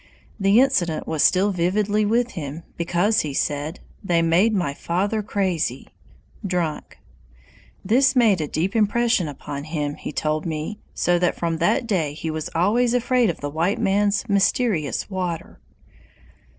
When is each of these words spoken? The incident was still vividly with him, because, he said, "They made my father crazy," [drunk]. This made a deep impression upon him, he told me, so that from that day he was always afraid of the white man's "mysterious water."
The 0.39 0.59
incident 0.59 1.05
was 1.07 1.21
still 1.23 1.51
vividly 1.51 2.05
with 2.05 2.31
him, 2.31 2.63
because, 2.75 3.19
he 3.19 3.35
said, 3.35 3.79
"They 4.03 4.23
made 4.23 4.51
my 4.51 4.73
father 4.73 5.21
crazy," 5.21 5.89
[drunk]. 6.43 6.97
This 7.85 8.15
made 8.15 8.41
a 8.41 8.47
deep 8.47 8.75
impression 8.75 9.27
upon 9.27 9.65
him, 9.65 9.93
he 9.93 10.11
told 10.11 10.47
me, 10.47 10.79
so 10.95 11.19
that 11.19 11.35
from 11.37 11.57
that 11.57 11.85
day 11.85 12.13
he 12.15 12.31
was 12.31 12.49
always 12.55 12.95
afraid 12.95 13.29
of 13.29 13.41
the 13.41 13.49
white 13.51 13.77
man's 13.77 14.27
"mysterious 14.27 15.07
water." 15.07 15.59